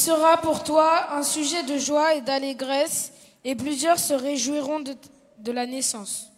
[0.00, 3.12] sera pour toi un sujet de joie et d'allégresse,
[3.44, 6.29] et plusieurs se réjouiront de la naissance.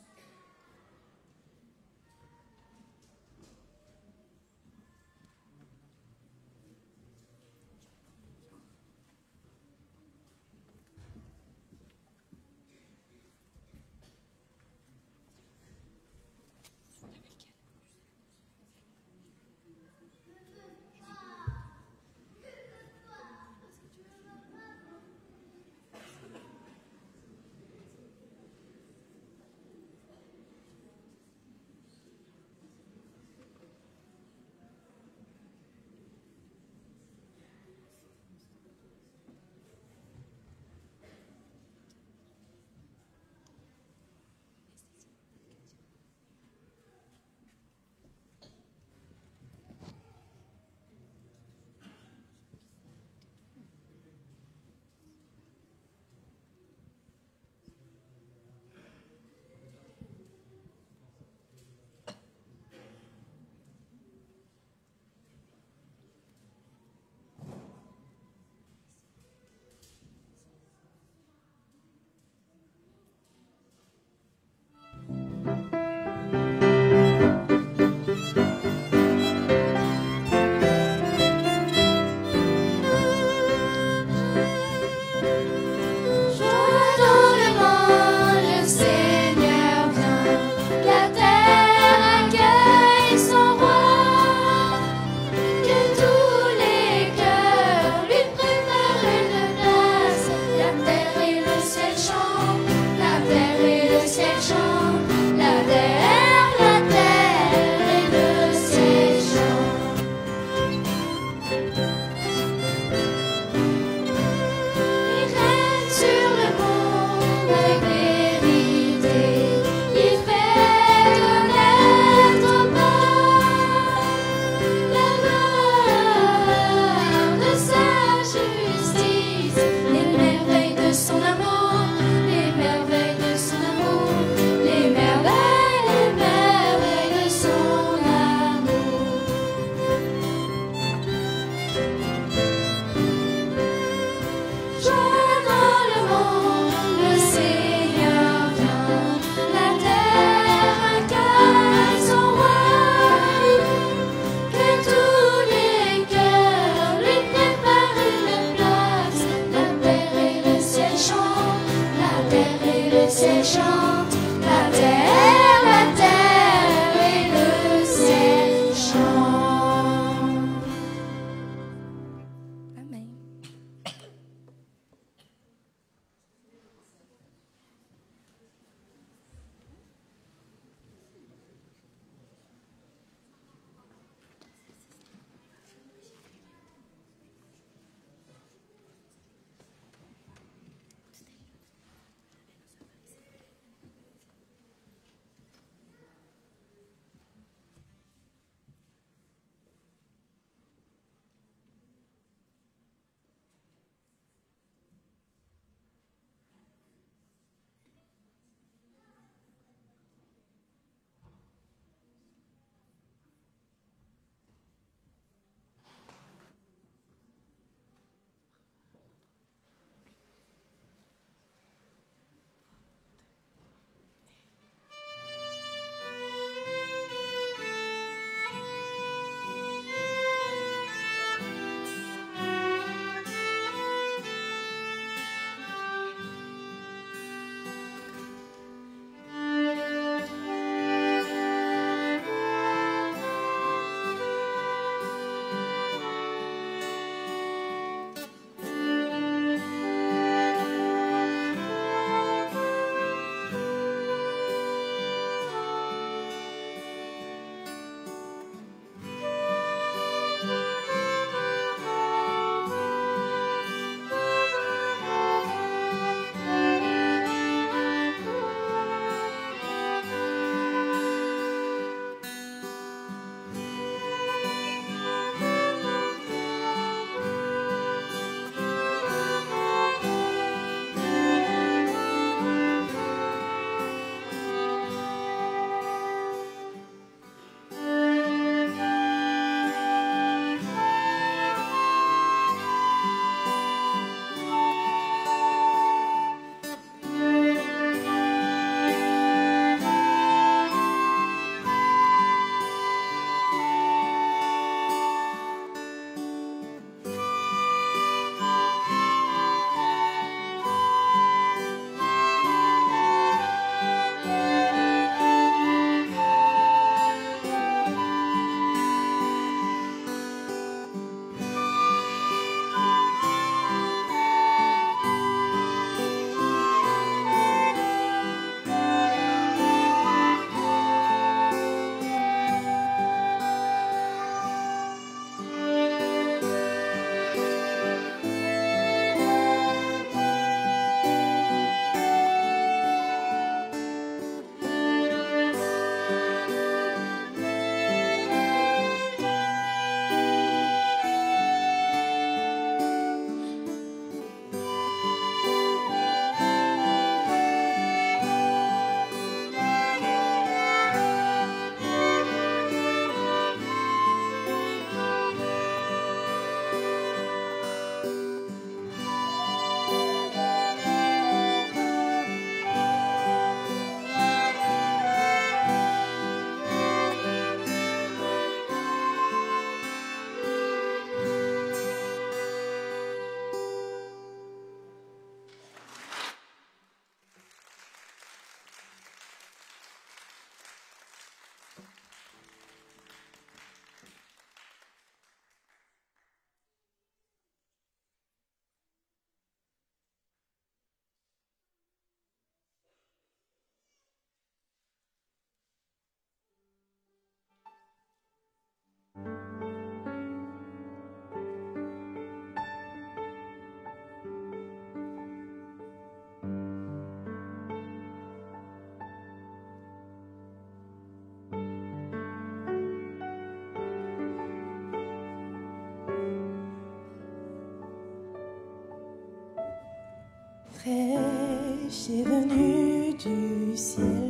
[430.83, 434.22] fraîche est venue du ciel.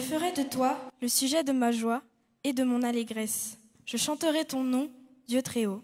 [0.00, 2.00] Je ferai de toi le sujet de ma joie
[2.42, 3.58] et de mon allégresse.
[3.84, 4.88] Je chanterai ton nom,
[5.28, 5.82] Dieu très haut.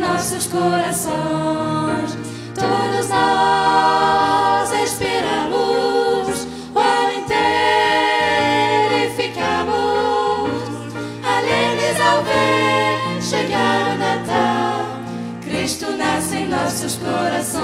[0.00, 2.16] Nossos corações.
[2.54, 10.50] Todos nós esperamos o ano inteiro e ficamos
[11.22, 14.86] alegres ao ver chegar o Natal.
[15.42, 17.60] Cristo nasce em nossos corações.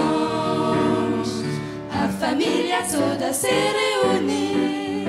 [1.90, 5.08] A família toda se reúne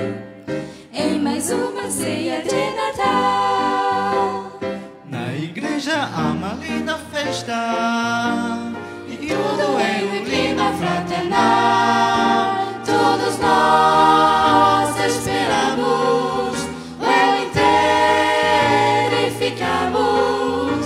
[0.92, 3.57] em mais uma ceia de Natal.
[5.78, 7.54] Igreja há uma linda festa
[9.06, 12.56] e tudo em um clima fraternal.
[12.84, 16.58] Todos nós esperamos
[16.98, 20.82] o ano inteiro e ficamos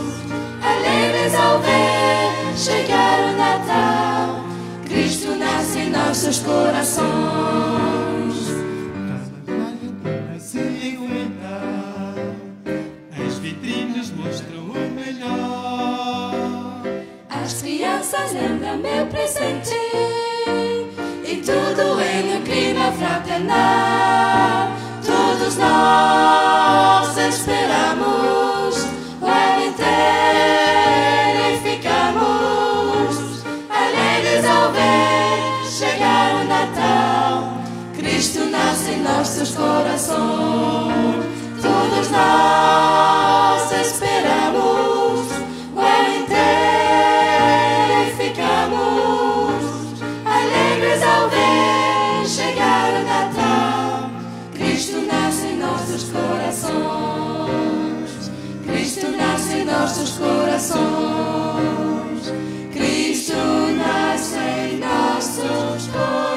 [0.63, 4.45] alegres ao ver chegar o Natal.
[4.85, 7.72] Cristo nasce em nossos corações.
[17.43, 19.75] As crianças lembram meu presente
[21.25, 24.71] e tudo em um clima fraternal.
[25.05, 28.87] Todos nós esperamos
[29.21, 37.55] o ano inteiro e ficamos alegres ao ver chegar o Natal.
[37.97, 41.27] Cristo nasce em nossos corações.
[41.61, 43.22] Todos nós
[59.73, 60.83] nossos corações.
[62.73, 63.33] Cristo
[63.77, 66.32] nasce em nossos corações.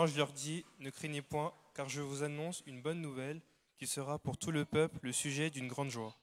[0.00, 3.42] L'ange leur dit, Ne craignez point, car je vous annonce une bonne nouvelle
[3.76, 6.16] qui sera pour tout le peuple le sujet d'une grande joie.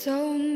[0.00, 0.49] So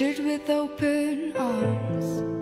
[0.00, 2.39] stood with open arms.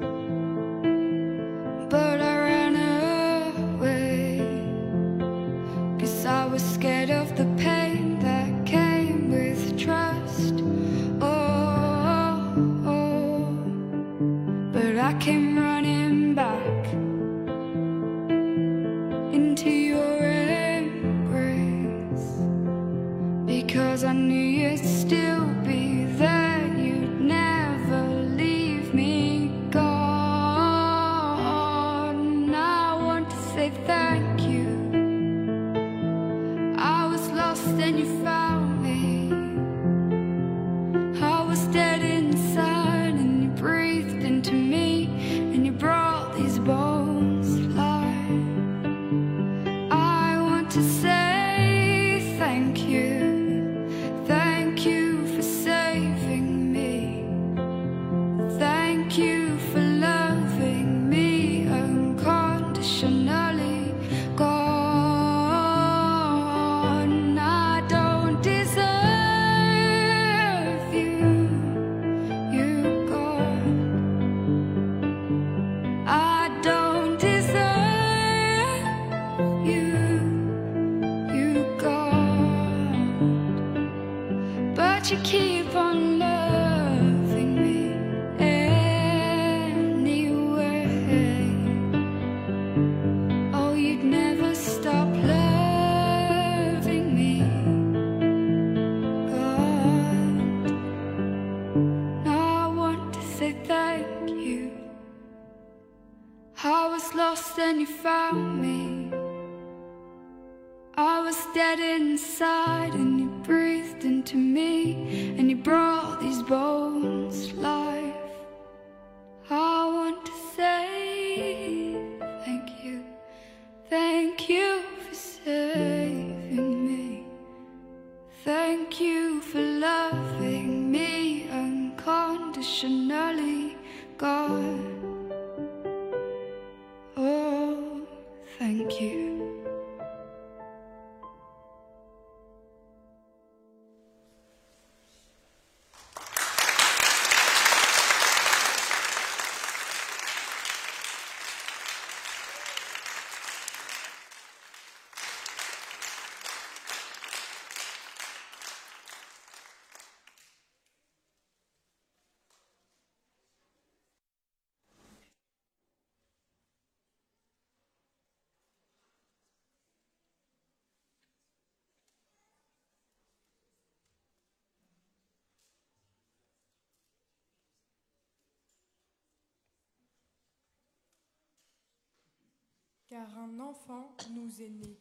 [183.09, 184.99] Car un enfant nous est né,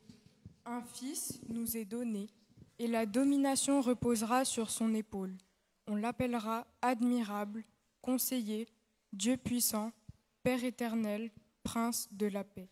[0.66, 2.30] un fils nous est donné,
[2.80, 5.36] et la domination reposera sur son épaule.
[5.88, 7.66] On l'appellera admirable,
[8.01, 8.70] conseiller,
[9.12, 9.91] Dieu puissant,
[10.41, 11.32] Père éternel,
[11.64, 12.70] Prince de la paix.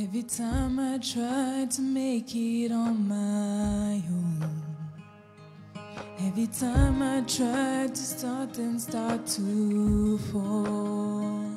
[0.00, 4.62] Every time I try to make it on my own.
[6.20, 11.50] Every time I try to start and start to fall.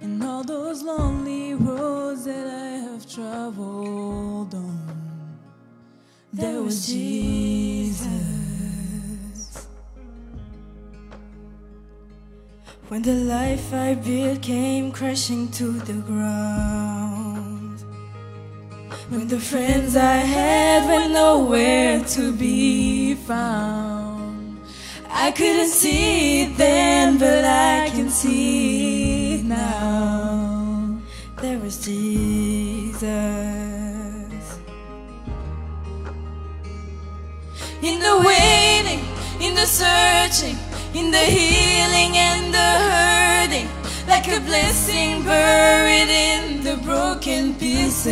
[0.00, 5.40] And all those lonely roads that I have traveled on.
[6.32, 8.06] There was Jesus.
[12.86, 16.97] When the life I built came crashing to the ground.
[19.10, 24.60] When the friends I had were nowhere to be found.
[25.08, 31.00] I couldn't see it then, but I can see it now.
[31.40, 33.00] There was Jesus.
[37.80, 39.04] In the waiting,
[39.40, 40.58] in the searching,
[40.92, 43.27] in the healing and the hurting,
[44.08, 48.08] like a blessing buried in the broken pieces.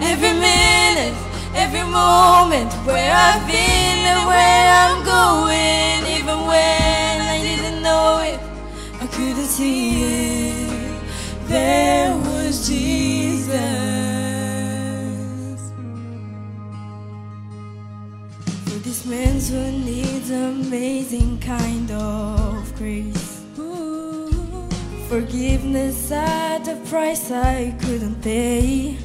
[0.00, 1.14] Every minute,
[1.54, 8.40] every moment, where I've been and where I'm going, even when I didn't know it,
[9.00, 11.00] I couldn't see it.
[11.46, 13.52] There was Jesus.
[18.64, 23.27] For this man who needs amazing kind of grace.
[25.08, 28.98] Forgiveness at a price I couldn't pay.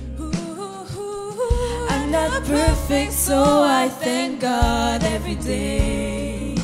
[1.90, 6.58] I'm not perfect, so I thank God every day.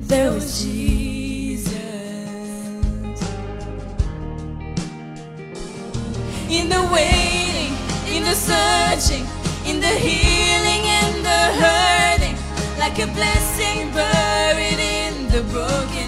[0.00, 1.76] There was Jesus.
[6.48, 7.74] In the waiting,
[8.16, 9.26] in the searching,
[9.66, 12.36] in the healing and the hurting,
[12.78, 15.99] like a blessing buried in the broken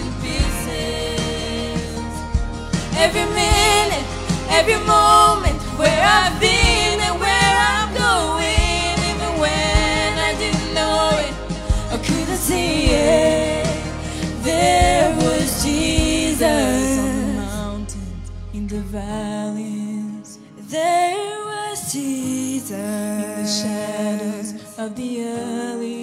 [3.05, 4.05] Every minute,
[4.49, 11.33] every moment, where I've been and where I'm going, even when I didn't know it,
[11.91, 13.67] I couldn't see it.
[14.41, 20.39] There was Jesus on the mountains, in the valleys,
[20.69, 26.02] There was Jesus in the shadows of the alleys.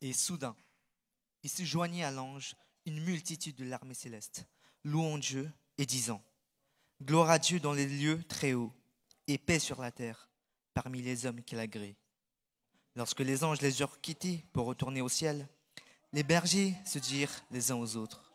[0.00, 0.56] Et soudain,
[1.42, 2.54] il se joignit à l'ange
[2.86, 4.46] une multitude de l'armée céleste,
[4.84, 6.22] louant Dieu et disant
[7.02, 8.72] Gloire à Dieu dans les lieux très hauts,
[9.26, 10.28] et paix sur la terre,
[10.74, 11.96] parmi les hommes qu'il agrée.
[12.96, 15.48] Lorsque les anges les eurent quittés pour retourner au ciel,
[16.12, 18.32] les bergers se dirent les uns aux autres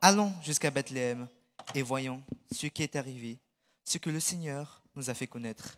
[0.00, 1.28] Allons jusqu'à Bethléem
[1.74, 3.38] et voyons ce qui est arrivé,
[3.84, 5.76] ce que le Seigneur nous a fait connaître.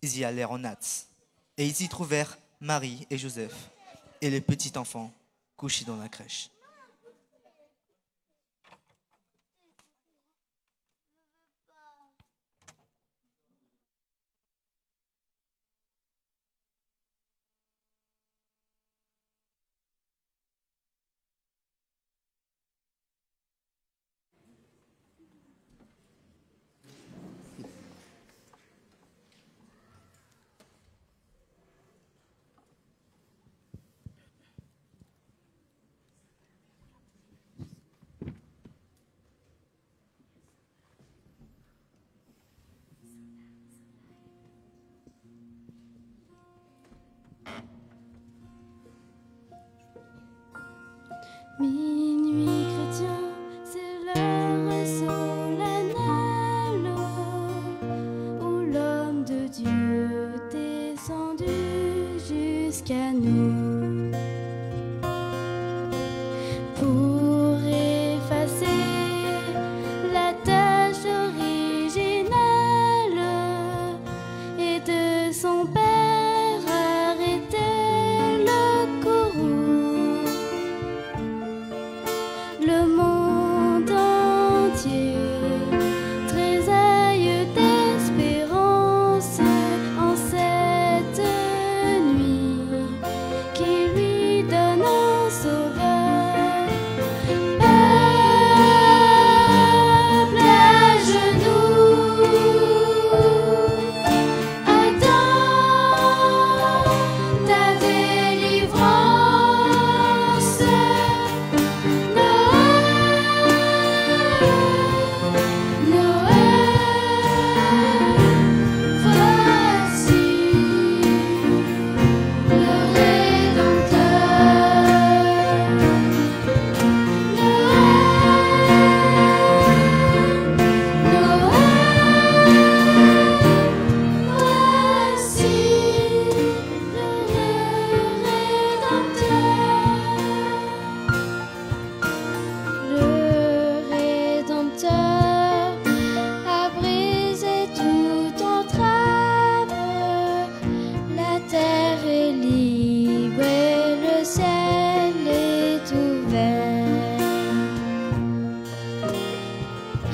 [0.00, 1.08] Ils y allèrent en hâte,
[1.56, 3.70] et ils y trouvèrent Marie et Joseph
[4.22, 5.12] et le petit enfant
[5.56, 6.48] couché dans la crèche.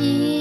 [0.01, 0.38] 一。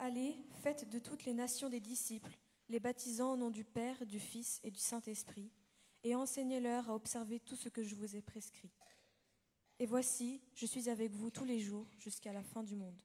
[0.00, 2.38] Allez, faites de toutes les nations des disciples,
[2.68, 5.50] les baptisant au nom du Père, du Fils et du Saint-Esprit,
[6.04, 8.70] et enseignez-leur à observer tout ce que je vous ai prescrit.
[9.80, 12.98] Et voici, je suis avec vous tous les jours jusqu'à la fin du monde.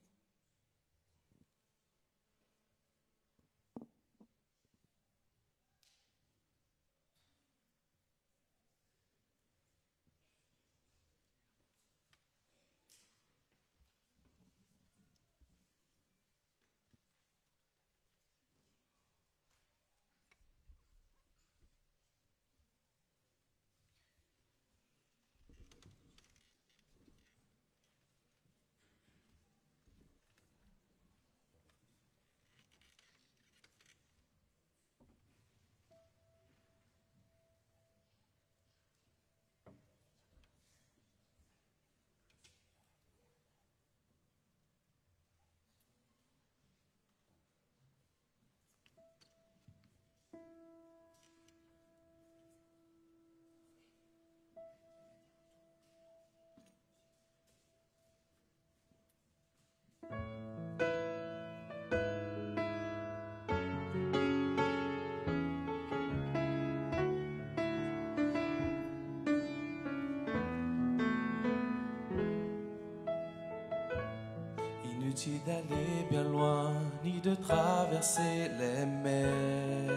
[75.13, 76.71] D'aller bien loin,
[77.03, 79.93] ni de traverser les mers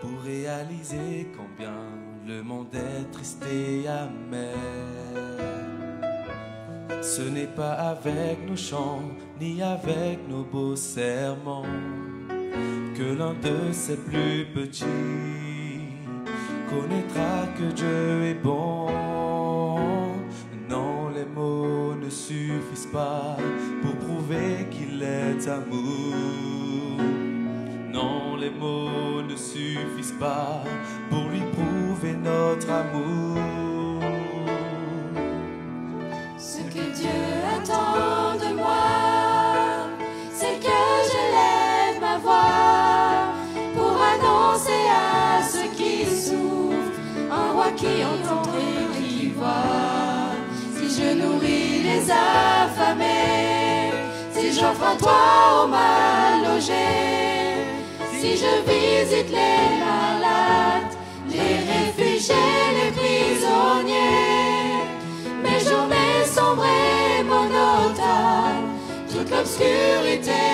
[0.00, 1.74] pour réaliser combien
[2.24, 4.54] le monde est triste et amer.
[7.02, 9.02] Ce n'est pas avec nos chants,
[9.40, 11.66] ni avec nos beaux serments,
[12.96, 14.84] que l'un de ses plus petits
[16.70, 19.33] connaîtra que Dieu est bon.
[21.24, 23.38] Les mots ne suffisent pas
[23.82, 27.00] pour prouver qu'il est amour.
[27.90, 30.62] Non, les mots ne suffisent pas
[31.08, 33.63] pour lui prouver notre amour.
[54.32, 56.88] Si j'offre à toi au mal logé,
[58.20, 60.94] si je visite les malades,
[61.30, 62.34] les réfugiés,
[62.78, 64.04] les prisonniers,
[65.42, 68.68] mes journées sombres et monotones,
[69.10, 70.44] toute l'obscurité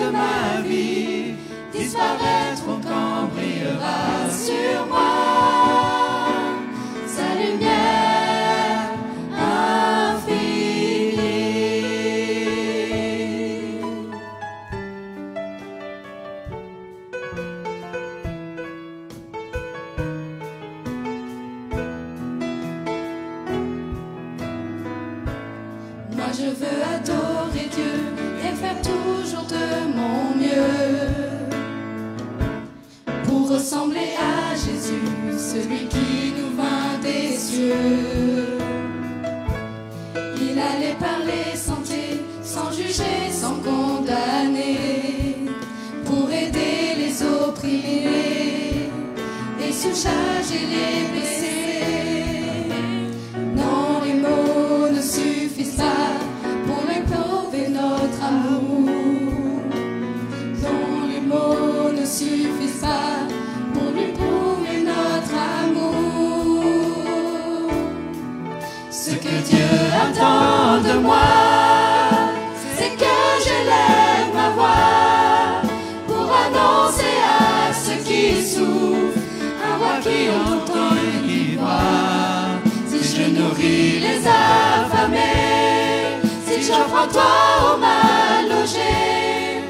[0.00, 1.34] de ma vie
[1.72, 5.12] disparaîtront quand brillera sur moi.
[7.06, 7.81] Sa lumière
[33.62, 38.58] ressembler à Jésus, celui qui nous vint des cieux.
[40.16, 42.02] Il allait parler santé,
[42.42, 45.46] sans juger, sans condamner,
[46.04, 48.90] pour aider les opprimés
[49.64, 51.71] et surcharger les blessés.
[69.52, 71.28] Ce que Dieu attend de moi,
[72.76, 73.14] c'est que
[73.44, 75.60] j'élève ma voix
[76.06, 79.18] pour annoncer à ceux qui souffrent
[79.68, 82.60] un roi qui entend et qui voit.
[82.88, 89.60] Si je nourris les affamés, si j'offre à toi au mal logé,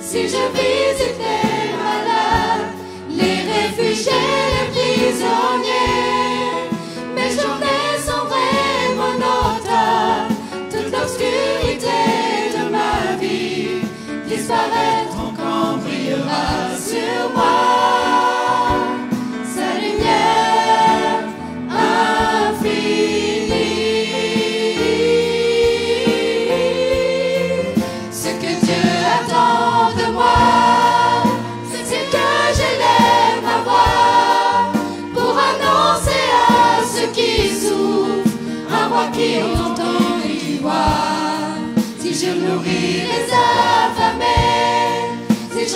[0.00, 2.72] si je visite les malades,
[3.10, 4.12] les réfugiés,
[4.54, 5.86] les prisonniers,
[7.14, 7.87] mes journées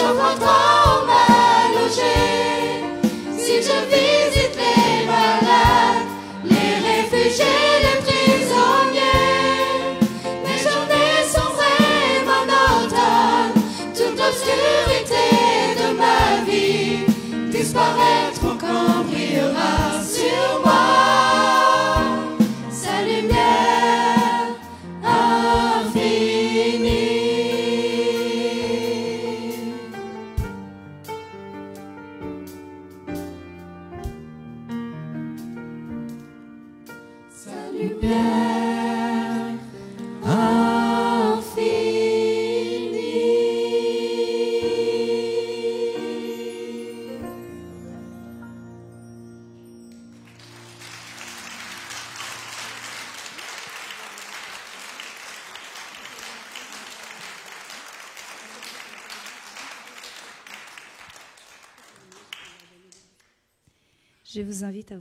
[0.03, 2.32] Eu voltar o velho jeito.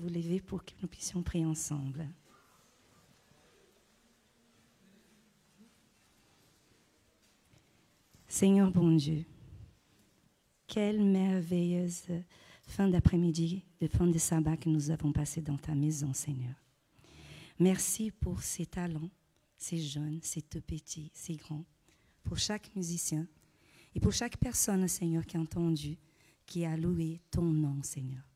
[0.01, 2.07] Vous lever pour que nous puissions prier ensemble.
[8.27, 9.25] Seigneur bon Dieu,
[10.65, 12.05] quelle merveilleuse
[12.65, 16.55] fin d'après-midi, de fin de sabbat que nous avons passé dans ta maison, Seigneur.
[17.59, 19.09] Merci pour ces talents,
[19.57, 21.65] ces jeunes, ces tout petits, ces grands,
[22.23, 23.27] pour chaque musicien
[23.93, 25.97] et pour chaque personne, Seigneur, qui a entendu,
[26.47, 28.30] qui a loué ton nom, Seigneur.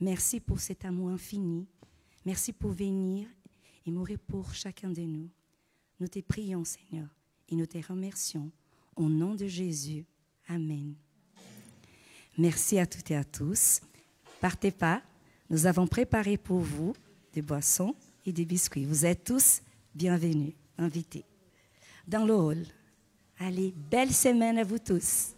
[0.00, 1.66] Merci pour cet amour infini.
[2.24, 3.28] Merci pour venir
[3.86, 5.28] et mourir pour chacun de nous.
[6.00, 7.08] Nous te prions, Seigneur,
[7.48, 8.50] et nous te remercions.
[8.96, 10.04] Au nom de Jésus.
[10.48, 10.94] Amen.
[12.38, 13.80] Merci à toutes et à tous.
[14.40, 15.02] Partez pas.
[15.48, 16.94] Nous avons préparé pour vous
[17.32, 17.94] des boissons
[18.24, 18.84] et des biscuits.
[18.84, 19.62] Vous êtes tous
[19.94, 21.24] bienvenus, invités.
[22.06, 22.66] Dans le hall.
[23.38, 25.34] Allez, belle semaine à vous tous.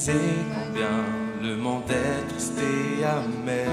[0.00, 1.04] Réaliser combien
[1.42, 3.66] Le monde est triste et amer.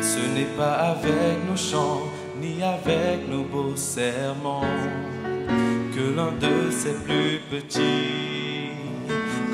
[0.00, 2.02] Ce n'est pas avec nos chants
[2.40, 4.62] ni avec nos beaux serments
[5.94, 8.70] que l'un de ses plus petits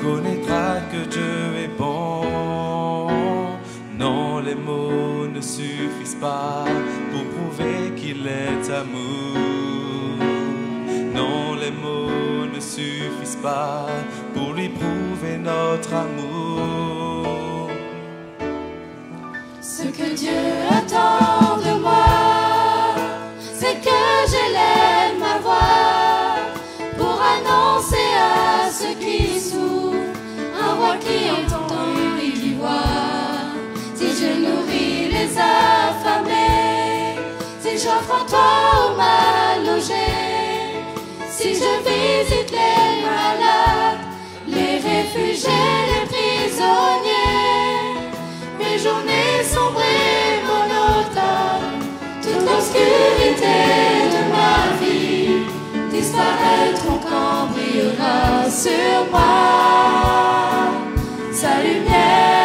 [0.01, 3.07] connaîtra que Dieu est bon.
[3.97, 6.65] Non, les mots ne suffisent pas
[7.11, 9.37] pour prouver qu'il est amour.
[11.15, 13.87] Non, les mots ne suffisent pas
[19.61, 20.31] Ce que Dieu
[20.69, 22.95] attend de moi,
[23.53, 23.89] c'est que
[24.53, 26.37] l'aime ma voix
[26.97, 30.15] pour annoncer à ceux qui souffrent
[30.63, 31.67] un roi qui entend
[32.23, 33.51] et qui voit.
[33.93, 37.19] Si je nourris les affamés,
[37.59, 40.71] si j'offre un toit aux mal logés,
[41.29, 42.80] si je visite les
[45.13, 45.49] réfugiés,
[45.87, 47.11] les prisonniers,
[48.59, 51.85] mes journées sombrées, monotones,
[52.21, 53.57] toute l'obscurité
[54.13, 55.45] de ma vie
[55.91, 59.31] disparaîtront quand brillera sur moi.
[61.33, 62.40] Sa lumière